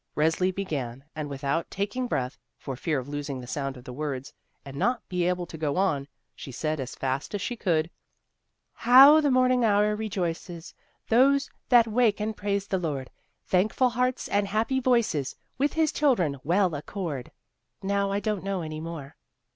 [0.17, 4.33] Resli began, and without taking breath, for fear of losing the sound of the words
[4.65, 7.91] and not be able to go on, she said as fast as she could:
[8.73, 10.73] "How the morning hour rejoices
[11.09, 13.11] Those that wake and praise the Lord:
[13.45, 17.31] Thankful hearts and happy voices With His children well accord.'
[17.83, 19.17] "Now I don't know any more."